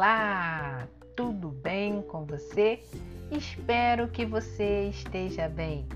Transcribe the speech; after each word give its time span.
Olá, 0.00 0.86
tudo 1.16 1.48
bem 1.48 2.02
com 2.02 2.24
você? 2.24 2.80
Espero 3.32 4.06
que 4.06 4.24
você 4.24 4.90
esteja 4.90 5.48
bem. 5.48 5.88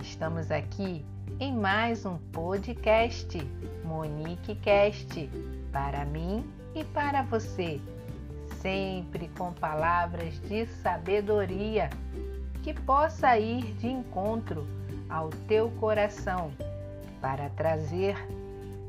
Estamos 0.00 0.50
aqui 0.50 1.06
em 1.38 1.56
mais 1.56 2.04
um 2.04 2.18
podcast 2.32 3.38
Monique 3.84 4.56
Cast 4.56 5.30
para 5.70 6.04
mim 6.04 6.44
e 6.74 6.82
para 6.82 7.22
você, 7.22 7.80
sempre 8.60 9.28
com 9.38 9.52
palavras 9.52 10.40
de 10.48 10.66
sabedoria 10.82 11.90
que 12.64 12.74
possa 12.74 13.38
ir 13.38 13.72
de 13.74 13.86
encontro 13.86 14.66
ao 15.08 15.30
teu 15.46 15.70
coração 15.78 16.50
para 17.20 17.48
trazer 17.50 18.16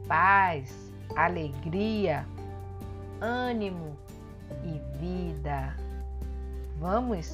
paz, 0.07 0.91
alegria, 1.15 2.25
ânimo 3.21 3.95
e 4.63 4.97
vida. 4.97 5.75
Vamos, 6.79 7.34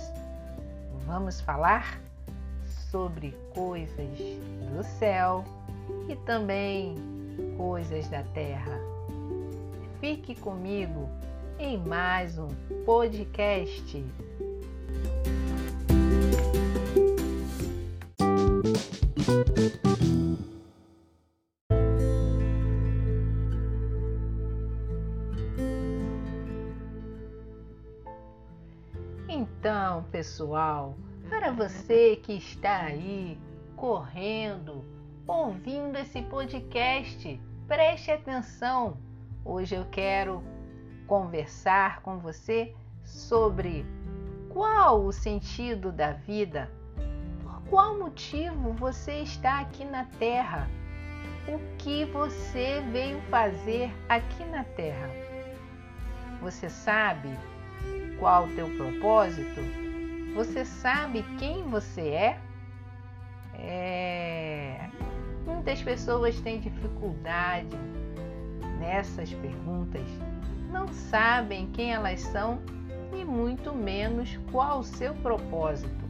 vamos 1.05 1.41
falar 1.41 2.00
sobre 2.91 3.36
coisas 3.54 4.17
do 4.76 4.84
céu 5.00 5.44
e 6.08 6.16
também 6.26 6.95
coisas 7.58 8.08
da 8.09 8.23
terra. 8.34 8.80
Fique 10.00 10.36
comigo 10.36 11.09
em 11.59 11.77
mais 11.77 12.38
um 12.38 12.48
podcast. 12.86 14.03
Então, 29.40 30.04
pessoal, 30.12 30.98
para 31.30 31.50
você 31.50 32.18
que 32.18 32.34
está 32.34 32.82
aí 32.82 33.40
correndo, 33.78 34.84
ouvindo 35.26 35.98
esse 35.98 36.22
podcast, 36.23 37.42
preste 37.66 38.12
atenção. 38.12 38.98
Hoje 39.46 39.76
eu 39.76 39.86
quero 39.86 40.44
conversar 41.08 42.02
com 42.02 42.20
você 42.20 42.76
sobre 43.06 43.86
qual 44.50 45.06
o 45.06 45.14
sentido 45.14 45.90
da 45.90 46.12
vida, 46.12 46.70
por 47.42 47.62
qual 47.70 47.98
motivo 47.98 48.74
você 48.74 49.22
está 49.22 49.62
aqui 49.62 49.86
na 49.86 50.03
Terra, 50.20 50.70
o 51.48 51.78
que 51.78 52.03
você 52.03 52.81
veio 52.92 53.22
fazer 53.30 53.90
aqui 54.09 54.44
na 54.44 54.66
Terra. 54.66 55.09
Você 56.42 56.70
sabe 56.70 57.30
qual 58.20 58.45
o 58.45 58.56
teu 58.56 58.70
propósito? 58.75 59.62
Você 60.36 60.64
sabe 60.64 61.23
quem 61.38 61.64
você 61.64 62.02
é? 62.02 62.39
É. 63.56 64.89
Muitas 65.45 65.81
pessoas 65.81 66.40
têm 66.42 66.59
dificuldade 66.59 67.75
nessas 68.80 69.34
perguntas, 69.34 70.08
não 70.72 70.88
sabem 70.88 71.67
quem 71.72 71.94
elas 71.94 72.22
são 72.22 72.59
e 73.14 73.25
muito 73.25 73.73
menos 73.73 74.40
qual 74.52 74.80
o 74.80 74.84
seu 74.84 75.14
propósito. 75.16 76.08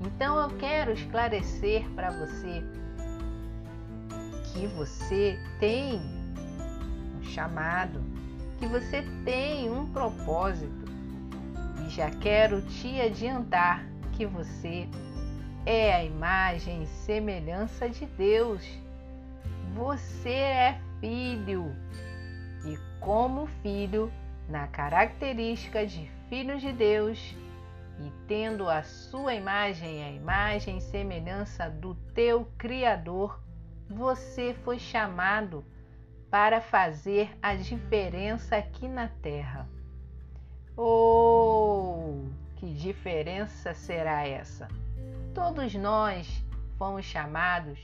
Então 0.00 0.38
eu 0.40 0.48
quero 0.56 0.92
esclarecer 0.92 1.88
para 1.90 2.10
você 2.10 2.62
que 4.52 4.66
você 4.68 5.38
tem 5.60 6.00
um 7.18 7.22
chamado 7.22 8.13
que 8.58 8.66
você 8.66 9.02
tem 9.24 9.70
um 9.70 9.86
propósito 9.92 10.84
e 11.84 11.90
já 11.90 12.10
quero 12.10 12.62
te 12.62 13.00
adiantar 13.00 13.84
que 14.12 14.24
você 14.24 14.88
é 15.66 15.94
a 15.94 16.04
imagem 16.04 16.82
e 16.82 16.86
semelhança 16.86 17.88
de 17.88 18.06
Deus. 18.06 18.62
Você 19.74 20.30
é 20.30 20.80
filho 21.00 21.74
e, 22.64 22.78
como 23.00 23.46
filho, 23.62 24.12
na 24.48 24.68
característica 24.68 25.86
de 25.86 26.10
filho 26.28 26.58
de 26.58 26.72
Deus 26.72 27.34
e 28.00 28.12
tendo 28.26 28.68
a 28.68 28.82
sua 28.82 29.34
imagem, 29.34 30.04
a 30.04 30.10
imagem 30.10 30.78
e 30.78 30.80
semelhança 30.80 31.70
do 31.70 31.94
teu 32.14 32.46
Criador, 32.58 33.40
você 33.88 34.54
foi 34.64 34.78
chamado 34.78 35.64
para 36.34 36.60
fazer 36.60 37.30
a 37.40 37.54
diferença 37.54 38.56
aqui 38.56 38.88
na 38.88 39.06
Terra. 39.06 39.68
Oh, 40.76 42.24
que 42.56 42.74
diferença 42.74 43.72
será 43.72 44.26
essa? 44.26 44.66
Todos 45.32 45.72
nós 45.76 46.44
fomos 46.76 47.04
chamados 47.04 47.78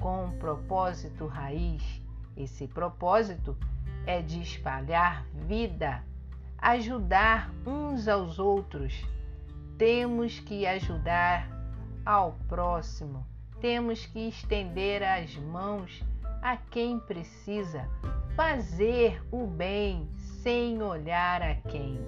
com 0.00 0.24
um 0.24 0.36
propósito 0.36 1.28
raiz. 1.28 2.02
Esse 2.36 2.66
propósito 2.66 3.56
é 4.04 4.20
de 4.20 4.42
espalhar 4.42 5.24
vida, 5.46 6.02
ajudar 6.58 7.52
uns 7.64 8.08
aos 8.08 8.40
outros. 8.40 9.00
Temos 9.78 10.40
que 10.40 10.66
ajudar 10.66 11.48
ao 12.04 12.32
próximo, 12.48 13.24
temos 13.60 14.06
que 14.06 14.26
estender 14.26 15.04
as 15.04 15.36
mãos 15.36 16.02
a 16.42 16.56
quem 16.56 16.98
precisa, 16.98 17.88
fazer 18.34 19.22
o 19.30 19.46
bem 19.46 20.10
sem 20.42 20.82
olhar 20.82 21.40
a 21.40 21.54
quem. 21.54 22.00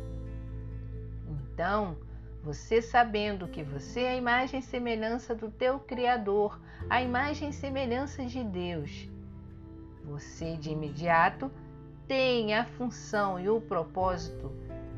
Então, 1.29 1.97
você 2.43 2.83
sabendo 2.83 3.47
que 3.47 3.63
você 3.63 4.01
é 4.01 4.11
a 4.11 4.17
imagem 4.17 4.59
e 4.59 4.63
semelhança 4.63 5.35
do 5.35 5.51
teu 5.51 5.79
Criador, 5.79 6.61
a 6.91 7.01
imagem 7.01 7.51
e 7.51 7.53
semelhança 7.53 8.27
de 8.27 8.43
Deus, 8.43 9.09
você 10.05 10.57
de 10.57 10.71
imediato 10.71 11.51
tem 12.07 12.55
a 12.55 12.65
função 12.65 13.41
e 13.41 13.49
o 13.49 13.61
propósito 13.61 14.53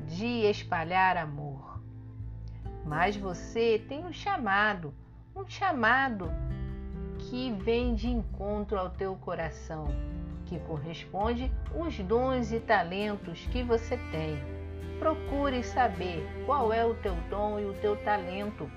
de 0.07 0.47
espalhar 0.47 1.17
amor. 1.17 1.79
Mas 2.85 3.17
você 3.17 3.85
tem 3.89 4.05
um 4.05 4.13
chamado, 4.13 4.95
um 5.35 5.47
chamado 5.47 6.33
que 7.19 7.53
vem 7.53 7.95
de 7.95 8.09
encontro 8.09 8.79
ao 8.79 8.91
teu 8.91 9.15
coração, 9.17 9.89
que 10.47 10.59
corresponde 10.61 11.51
os 11.75 11.99
dons 11.99 12.53
e 12.53 12.61
talentos 12.61 13.47
que 13.51 13.63
você 13.63 13.97
tem. 14.11 14.39
Procure 14.99 15.63
saber 15.63 16.27
qual 16.47 16.73
é 16.73 16.85
o 16.85 16.95
teu 16.95 17.15
dom 17.29 17.59
e 17.59 17.65
o 17.65 17.75
teu 17.75 17.97
talento. 17.97 18.71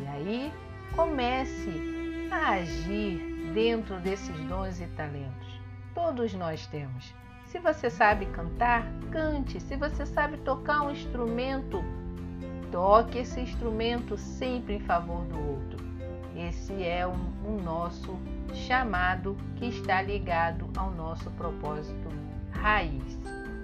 E 0.00 0.06
aí 0.06 0.52
comece 0.94 2.28
a 2.30 2.50
agir 2.52 3.52
dentro 3.52 3.98
desses 4.00 4.36
dons 4.44 4.80
e 4.80 4.86
talentos. 4.88 5.60
Todos 5.94 6.32
nós 6.34 6.66
temos. 6.66 7.14
Se 7.46 7.58
você 7.58 7.88
sabe 7.88 8.26
cantar, 8.26 8.86
cante. 9.10 9.58
Se 9.60 9.74
você 9.74 10.04
sabe 10.04 10.36
tocar 10.38 10.82
um 10.82 10.90
instrumento, 10.90 11.82
toque 12.70 13.18
esse 13.18 13.40
instrumento 13.40 14.16
sempre 14.16 14.74
em 14.74 14.80
favor 14.80 15.24
do 15.24 15.38
outro. 15.38 15.87
Esse 16.38 16.84
é 16.84 17.04
o, 17.04 17.10
o 17.10 17.60
nosso 17.64 18.16
chamado 18.54 19.36
que 19.56 19.66
está 19.66 20.00
ligado 20.00 20.70
ao 20.76 20.92
nosso 20.92 21.28
propósito 21.32 22.08
raiz. 22.52 23.18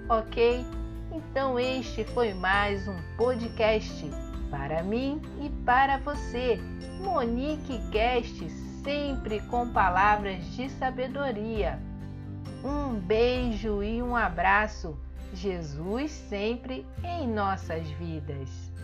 Ok? 0.09 0.65
Então, 1.09 1.57
este 1.57 2.03
foi 2.03 2.33
mais 2.33 2.85
um 2.85 2.97
podcast 3.15 4.11
para 4.51 4.83
mim 4.83 5.21
e 5.41 5.49
para 5.63 5.99
você. 5.99 6.59
Monique 6.99 7.79
Cast, 7.91 8.49
sempre 8.83 9.39
com 9.43 9.69
palavras 9.69 10.43
de 10.55 10.69
sabedoria. 10.71 11.79
Um 12.61 12.99
beijo 12.99 13.81
e 13.81 14.03
um 14.03 14.17
abraço. 14.17 14.97
Jesus 15.33 16.11
sempre 16.11 16.85
em 17.03 17.25
nossas 17.25 17.87
vidas. 17.91 18.74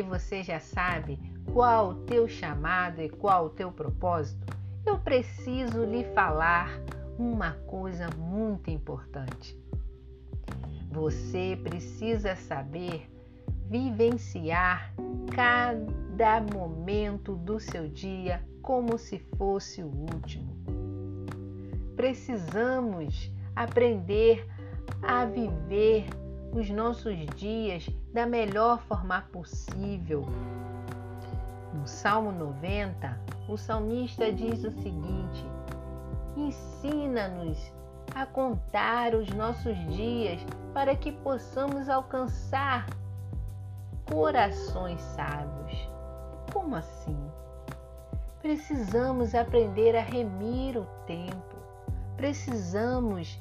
Que 0.00 0.02
você 0.02 0.42
já 0.42 0.58
sabe 0.58 1.18
qual 1.52 1.90
o 1.90 1.94
teu 2.06 2.26
chamado 2.26 3.02
e 3.02 3.10
qual 3.10 3.46
o 3.46 3.50
teu 3.50 3.70
propósito, 3.70 4.46
eu 4.86 4.98
preciso 4.98 5.84
lhe 5.84 6.04
falar 6.14 6.70
uma 7.18 7.52
coisa 7.66 8.08
muito 8.16 8.70
importante. 8.70 9.60
Você 10.90 11.60
precisa 11.62 12.34
saber 12.34 13.10
vivenciar 13.68 14.94
cada 15.34 16.40
momento 16.40 17.36
do 17.36 17.60
seu 17.60 17.86
dia 17.86 18.42
como 18.62 18.96
se 18.96 19.18
fosse 19.36 19.82
o 19.82 19.86
último. 19.88 20.56
Precisamos 21.94 23.30
aprender 23.54 24.48
a 25.02 25.26
viver 25.26 26.06
os 26.52 26.70
nossos 26.70 27.14
dias 27.36 27.86
da 28.12 28.26
melhor 28.26 28.80
forma 28.82 29.22
possível. 29.32 30.26
No 31.72 31.86
Salmo 31.86 32.32
90, 32.32 33.18
o 33.48 33.56
salmista 33.56 34.32
diz 34.32 34.64
o 34.64 34.70
seguinte: 34.70 35.46
Ensina-nos 36.36 37.72
a 38.14 38.26
contar 38.26 39.14
os 39.14 39.28
nossos 39.30 39.76
dias 39.94 40.40
para 40.74 40.96
que 40.96 41.12
possamos 41.12 41.88
alcançar 41.88 42.86
corações 44.08 45.00
sábios. 45.00 45.88
Como 46.52 46.74
assim? 46.74 47.18
Precisamos 48.42 49.34
aprender 49.34 49.94
a 49.94 50.02
remir 50.02 50.76
o 50.76 50.86
tempo. 51.06 51.56
Precisamos 52.16 53.40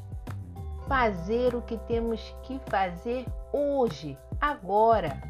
fazer 0.87 1.55
o 1.55 1.61
que 1.61 1.77
temos 1.79 2.35
que 2.43 2.59
fazer 2.69 3.25
hoje, 3.51 4.17
agora. 4.39 5.21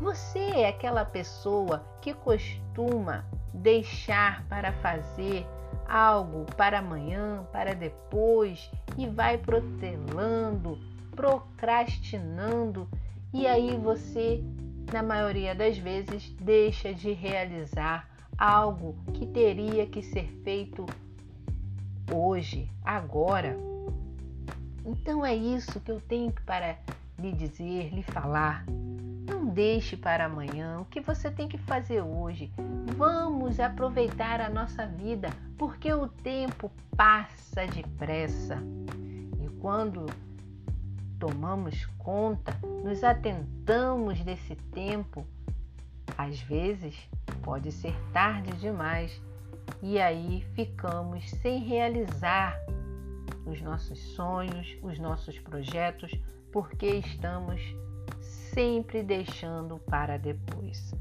Você 0.00 0.38
é 0.38 0.68
aquela 0.68 1.04
pessoa 1.04 1.84
que 2.00 2.14
costuma 2.14 3.24
deixar 3.52 4.44
para 4.48 4.72
fazer 4.74 5.46
algo 5.86 6.46
para 6.56 6.78
amanhã, 6.78 7.44
para 7.52 7.74
depois 7.74 8.70
e 8.96 9.06
vai 9.06 9.36
protelando, 9.36 10.78
procrastinando 11.14 12.88
e 13.32 13.46
aí 13.46 13.76
você, 13.76 14.42
na 14.92 15.02
maioria 15.02 15.54
das 15.54 15.78
vezes, 15.78 16.30
deixa 16.40 16.92
de 16.92 17.12
realizar 17.12 18.08
algo 18.36 18.96
que 19.14 19.24
teria 19.26 19.86
que 19.86 20.02
ser 20.02 20.26
feito 20.42 20.84
hoje, 22.12 22.68
agora. 22.84 23.56
Então 24.84 25.24
é 25.24 25.34
isso 25.34 25.78
que 25.80 25.92
eu 25.92 26.00
tenho 26.00 26.32
para 26.44 26.76
lhe 27.20 27.32
dizer, 27.32 27.92
lhe 27.94 28.02
falar. 28.02 28.64
Não 28.66 29.46
deixe 29.46 29.96
para 29.96 30.24
amanhã 30.24 30.80
o 30.80 30.84
que 30.86 31.00
você 31.00 31.30
tem 31.30 31.46
que 31.46 31.58
fazer 31.58 32.00
hoje. 32.02 32.50
Vamos 32.96 33.60
aproveitar 33.60 34.40
a 34.40 34.48
nossa 34.48 34.86
vida, 34.86 35.30
porque 35.56 35.92
o 35.92 36.08
tempo 36.08 36.70
passa 36.96 37.66
depressa. 37.66 38.58
E 39.40 39.48
quando 39.60 40.06
tomamos 41.18 41.86
conta, 41.98 42.58
nos 42.82 43.04
atentamos 43.04 44.20
desse 44.24 44.56
tempo, 44.56 45.26
às 46.16 46.40
vezes 46.40 46.96
pode 47.42 47.70
ser 47.70 47.94
tarde 48.12 48.52
demais 48.56 49.20
e 49.82 50.00
aí 50.00 50.44
ficamos 50.54 51.30
sem 51.30 51.60
realizar 51.60 52.58
os 53.46 53.60
nossos 53.62 53.98
sonhos, 54.14 54.76
os 54.82 54.98
nossos 54.98 55.38
projetos, 55.38 56.12
porque 56.52 56.86
estamos 56.86 57.60
sempre 58.20 59.02
deixando 59.02 59.78
para 59.78 60.18
depois. 60.18 60.94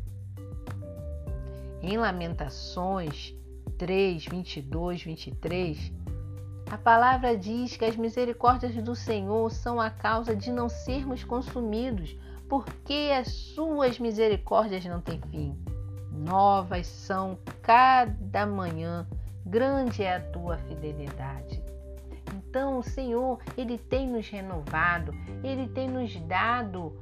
Em 1.82 1.98
Lamentações 1.98 3.34
3, 3.78 4.26
22, 4.26 5.04
23, 5.04 5.92
a 6.70 6.78
palavra 6.78 7.36
diz 7.36 7.76
que 7.78 7.86
as 7.86 7.96
misericórdias 7.96 8.76
do 8.76 8.96
Senhor 8.96 9.50
são 9.50 9.82
a 9.82 9.90
causa 9.90 10.36
de 10.36 10.52
não 10.52 10.70
sermos 10.70 11.24
consumidos, 11.24 12.16
porque 12.48 13.12
as 13.18 13.32
suas 13.32 13.98
misericórdias 13.98 14.86
não 14.86 15.02
têm 15.02 15.20
fim. 15.32 15.58
Novas 16.12 16.86
são 16.86 17.40
cada 17.62 18.46
manhã, 18.46 19.08
grande 19.46 20.04
é 20.04 20.18
a 20.18 20.20
tua 20.20 20.58
fidelidade. 20.58 21.64
Então, 22.36 22.80
o 22.80 22.84
Senhor, 22.84 23.40
ele 23.58 23.78
tem 23.78 24.08
nos 24.08 24.28
renovado, 24.30 25.14
ele 25.44 25.68
tem 25.68 25.88
nos 25.90 26.16
dado 26.22 26.94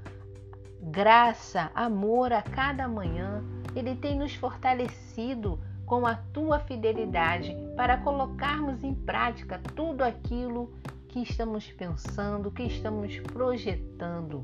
graça, 0.82 1.72
amor 1.74 2.32
a 2.32 2.42
cada 2.42 2.88
manhã. 2.88 3.44
Ele 3.76 3.96
tem 3.96 4.18
nos 4.18 4.34
fortalecido 4.36 5.60
com 5.86 6.06
a 6.06 6.16
tua 6.16 6.60
fidelidade 6.60 7.56
para 7.76 7.98
colocarmos 7.98 8.84
em 8.84 8.94
prática 8.94 9.60
tudo 9.76 10.04
aquilo 10.04 10.74
que 11.08 11.22
estamos 11.22 11.72
pensando, 11.72 12.52
que 12.52 12.64
estamos 12.64 13.18
projetando. 13.20 14.42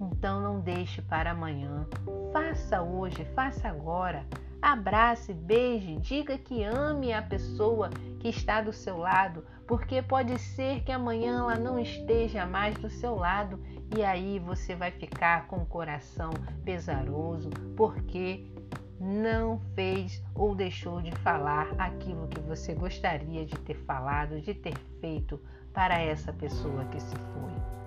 Então 0.00 0.40
não 0.40 0.60
deixe 0.60 1.02
para 1.02 1.30
amanhã. 1.30 1.86
Faça 2.32 2.82
hoje, 2.82 3.24
faça 3.34 3.68
agora. 3.68 4.26
Abrace, 4.64 5.34
beije, 5.34 5.96
diga 5.96 6.38
que 6.38 6.64
ame 6.64 7.12
a 7.12 7.20
pessoa 7.20 7.90
que 8.18 8.30
está 8.30 8.62
do 8.62 8.72
seu 8.72 8.96
lado, 8.96 9.44
porque 9.66 10.00
pode 10.00 10.38
ser 10.38 10.82
que 10.84 10.90
amanhã 10.90 11.40
ela 11.40 11.56
não 11.56 11.78
esteja 11.78 12.46
mais 12.46 12.74
do 12.78 12.88
seu 12.88 13.14
lado 13.14 13.60
e 13.94 14.02
aí 14.02 14.38
você 14.38 14.74
vai 14.74 14.90
ficar 14.90 15.48
com 15.48 15.56
o 15.56 15.66
coração 15.66 16.30
pesaroso 16.64 17.50
porque 17.76 18.50
não 18.98 19.60
fez 19.74 20.24
ou 20.34 20.54
deixou 20.54 21.02
de 21.02 21.12
falar 21.16 21.68
aquilo 21.76 22.26
que 22.28 22.40
você 22.40 22.74
gostaria 22.74 23.44
de 23.44 23.56
ter 23.56 23.76
falado, 23.84 24.40
de 24.40 24.54
ter 24.54 24.78
feito 24.98 25.38
para 25.74 26.00
essa 26.00 26.32
pessoa 26.32 26.86
que 26.86 27.00
se 27.02 27.14
foi. 27.14 27.83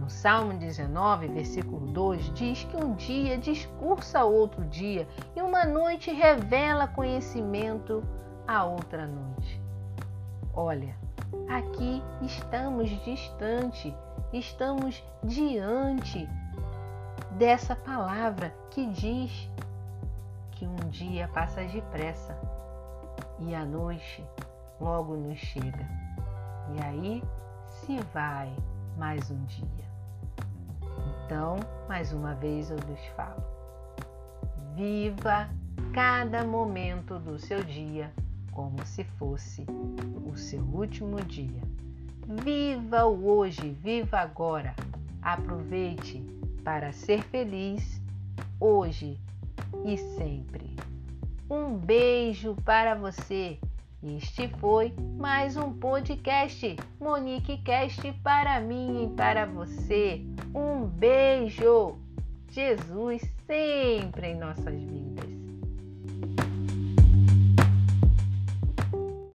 No 0.00 0.08
Salmo 0.08 0.54
19, 0.54 1.28
versículo 1.28 1.86
2, 1.88 2.32
diz 2.32 2.64
que 2.64 2.76
um 2.76 2.94
dia 2.94 3.36
discursa 3.36 4.24
outro 4.24 4.64
dia 4.64 5.06
e 5.36 5.42
uma 5.42 5.64
noite 5.64 6.10
revela 6.10 6.88
conhecimento 6.88 8.02
a 8.48 8.64
outra 8.64 9.06
noite. 9.06 9.60
Olha, 10.54 10.96
aqui 11.48 12.02
estamos 12.22 12.88
distante 13.04 13.94
estamos 14.32 15.02
diante 15.22 16.28
dessa 17.32 17.74
palavra 17.74 18.54
que 18.70 18.86
diz 18.86 19.50
que 20.52 20.66
um 20.66 20.88
dia 20.88 21.28
passa 21.28 21.64
depressa 21.64 22.38
e 23.38 23.54
a 23.54 23.64
noite 23.64 24.24
logo 24.80 25.16
nos 25.16 25.38
chega. 25.38 25.86
E 26.74 26.82
aí 26.84 27.22
se 27.66 27.98
vai 28.12 28.54
mais 28.96 29.30
um 29.30 29.44
dia. 29.44 29.89
Então, 31.30 31.60
mais 31.88 32.12
uma 32.12 32.34
vez 32.34 32.72
eu 32.72 32.76
lhes 32.88 33.06
falo: 33.14 33.40
viva 34.74 35.48
cada 35.94 36.42
momento 36.44 37.20
do 37.20 37.38
seu 37.38 37.62
dia 37.62 38.12
como 38.50 38.84
se 38.84 39.04
fosse 39.04 39.64
o 40.26 40.36
seu 40.36 40.60
último 40.60 41.22
dia. 41.22 41.62
Viva 42.42 43.04
o 43.04 43.28
hoje, 43.28 43.78
viva 43.80 44.18
agora. 44.18 44.74
Aproveite 45.22 46.20
para 46.64 46.90
ser 46.90 47.22
feliz 47.22 48.02
hoje 48.58 49.16
e 49.84 49.96
sempre. 49.96 50.74
Um 51.48 51.76
beijo 51.76 52.56
para 52.64 52.96
você. 52.96 53.56
Este 54.02 54.48
foi 54.58 54.94
mais 55.18 55.58
um 55.58 55.74
podcast 55.74 56.74
Monique 56.98 57.58
Cast 57.58 58.00
para 58.22 58.58
mim 58.58 59.04
e 59.04 59.14
para 59.14 59.44
você. 59.44 60.22
Um 60.54 60.86
beijo. 60.86 61.98
Jesus 62.48 63.20
sempre 63.46 64.28
em 64.28 64.38
nossas 64.38 64.74
vidas. 64.74 65.29